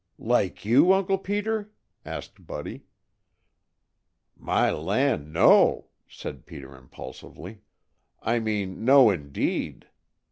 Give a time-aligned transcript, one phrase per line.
[0.17, 1.71] "Like you, Uncle Peter?"
[2.03, 2.85] asked Buddy.
[4.35, 7.61] "My land, no!" said Peter impulsively.
[8.19, 9.89] "I mean, no, indeed.